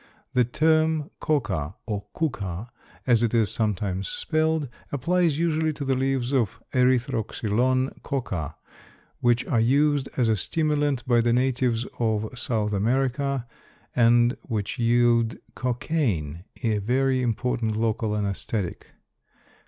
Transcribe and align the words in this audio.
The 0.33 0.45
term 0.45 1.11
coca, 1.19 1.75
or 1.85 2.05
cuca, 2.17 2.69
as 3.05 3.21
it 3.21 3.35
is 3.35 3.51
sometimes 3.51 4.07
spelled, 4.07 4.67
applies 4.91 5.37
usually 5.37 5.71
to 5.73 5.85
the 5.85 5.93
leaves 5.93 6.33
of 6.33 6.59
Erythroxylon 6.73 8.01
coca, 8.01 8.55
which 9.19 9.45
are 9.45 9.59
used 9.59 10.09
as 10.17 10.27
a 10.27 10.35
stimulant 10.35 11.07
by 11.07 11.21
the 11.21 11.33
natives 11.33 11.85
of 11.99 12.27
South 12.35 12.73
America 12.73 13.45
and 13.95 14.35
which 14.41 14.79
yield 14.79 15.35
cocaine, 15.53 16.45
a 16.63 16.79
very 16.79 17.21
important 17.21 17.75
local 17.75 18.09
anæsthetic. 18.15 18.85